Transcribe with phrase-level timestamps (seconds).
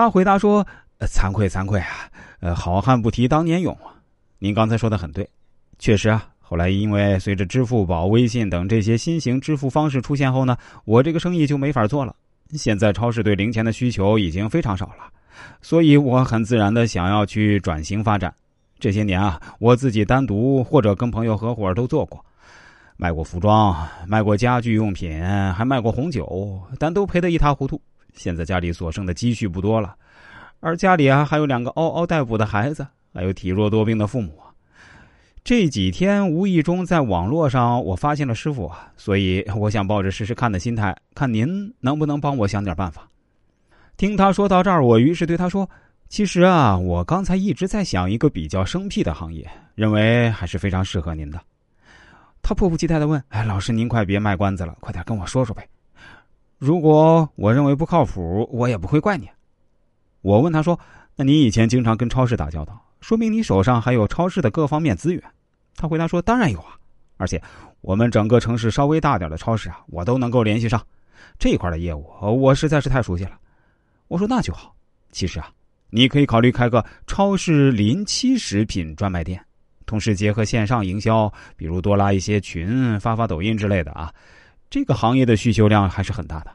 [0.00, 0.66] 他回答说
[1.06, 2.08] ：“惭愧惭愧啊，
[2.40, 3.92] 呃，好汉不提当年勇啊。
[4.38, 5.28] 您刚才说的很对，
[5.78, 6.26] 确实啊。
[6.38, 12.16] 后来因为随着支付宝、微信等这些新型支付方式出现后呢，我这个生意就没法做了。
[12.52, 15.12] 现在超市对零钱的需求已经非常少了，
[15.60, 18.34] 所以我很自然的想要去转型发展。
[18.78, 22.24] 这些年啊，我自己单独或者跟朋友合伙都做过，
[22.96, 25.22] 卖过服装，卖过家具用品，
[25.52, 27.78] 还卖过红酒，但都赔得一塌糊涂。”
[28.14, 29.94] 现在家里所剩的积蓄不多了，
[30.60, 34.32] 而家里啊还有两个嗷嗷待哺的孩子，还有体弱多病的父母。
[35.42, 43.08] 这几天无意中在网络上我发现了师傅啊，所以我想抱着试试看的心态，看您能不能帮我想点办法。
[43.96, 45.68] 听他说到这儿，我于是对他说
[46.10, 51.40] ：“其实啊，我刚才一直在想一个比较生僻的行业，认为还是非常适合您的。”
[52.42, 55.66] 他迫不及待的问：“哎，老师您快别卖关子了，快点跟我说说呗。”
[56.60, 59.26] 如果我认为不靠谱，我也不会怪你。
[60.20, 60.78] 我问他说
[61.16, 65.22] ：“那你以前经常跟超市打交道，说明你手上还有超市的各方面资源。”
[65.74, 66.76] 他回答说：“当然有啊，
[67.16, 67.42] 而且
[67.80, 70.86] 我们整个城市稍微大点的超市啊，我都能够联系上。
[71.38, 73.38] 这一块的业务，我实在是太熟悉了。”
[74.08, 74.76] 我说：“那就好。
[75.12, 75.50] 其实啊，
[75.88, 79.42] 你可以考虑开个超市临期食品专卖店，
[79.86, 84.12] 同时结合线上营销，比如多拉一些群，发发抖音之类的啊。”
[84.70, 86.52] 这个行业的需求量还是很大的，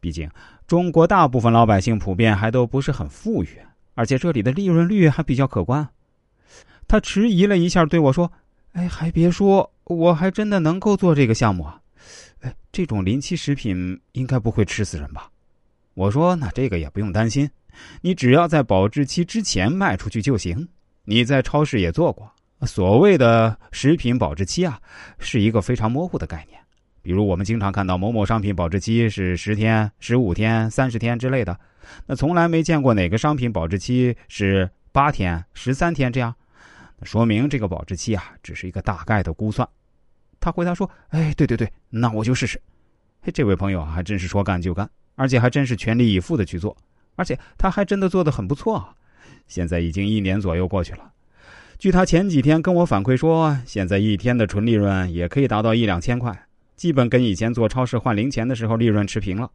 [0.00, 0.30] 毕竟
[0.68, 3.58] 中国大部分老百姓普遍还都不是很富裕，
[3.94, 5.88] 而且这里的利润率还比较可观。
[6.86, 8.30] 他迟疑了一下，对我说
[8.72, 11.80] ：“哎，还别说，我还真的能够做这个项目啊！
[12.42, 15.28] 哎，这种临期食品应该不会吃死人吧？”
[15.94, 17.50] 我说：“那这个也不用担心，
[18.02, 20.68] 你只要在保质期之前卖出去就行。
[21.04, 22.30] 你在超市也做过，
[22.62, 24.80] 所谓的食品保质期啊，
[25.18, 26.60] 是一个非常模糊的概念。”
[27.06, 31.56] 比如我们经常看到某某商品保质期是十天、十五天、三十天之类的，
[32.06, 36.34] 那从来没见过哪个商品保质期是八天、十三天这样，
[37.04, 39.68] 说明这个保质期啊只是一个大概的估算。
[40.40, 42.60] 他回答说：“哎，对对对，那我就试试。”
[43.22, 46.76] 嘿，这位朋友还真是说干就干，而且还真是全力以赴的去做，
[47.14, 48.94] 而且他还真的做的很不错啊！
[49.46, 51.12] 现在已经一年左右过去了，
[51.78, 56.45] 据他前几天跟我反馈说，现在一天的纯利润也可以达到一两千块。
[56.76, 59.50] 基本跟以前做超市换零钱的时候利润持平了，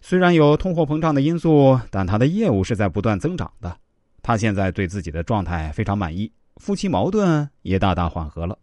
[0.00, 3.76] 虽然有通货膨胀的因素，但他的业务是在不断增长的。
[4.22, 8.58] 他现在对自己的状态非常满意，夫妻矛盾也大大缓和了。